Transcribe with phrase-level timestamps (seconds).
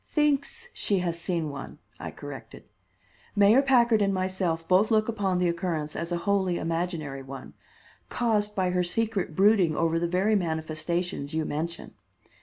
[0.03, 2.63] "Thinks she has seen one," I corrected.
[3.35, 7.53] "Mayor Packard and myself both look upon the occurrence as a wholly imaginary one,
[8.09, 11.93] caused by her secret brooding over the very manifestations you mention.